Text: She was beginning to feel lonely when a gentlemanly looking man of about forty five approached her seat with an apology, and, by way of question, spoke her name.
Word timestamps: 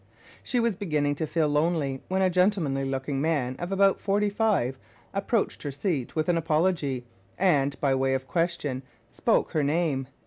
She 0.41 0.59
was 0.59 0.75
beginning 0.75 1.13
to 1.17 1.27
feel 1.27 1.47
lonely 1.47 2.01
when 2.07 2.23
a 2.23 2.29
gentlemanly 2.31 2.85
looking 2.85 3.21
man 3.21 3.55
of 3.59 3.71
about 3.71 3.99
forty 3.99 4.31
five 4.31 4.79
approached 5.13 5.61
her 5.61 5.69
seat 5.69 6.15
with 6.15 6.27
an 6.27 6.37
apology, 6.39 7.05
and, 7.37 7.79
by 7.79 7.93
way 7.93 8.15
of 8.15 8.27
question, 8.27 8.81
spoke 9.11 9.51
her 9.51 9.61
name. 9.61 10.07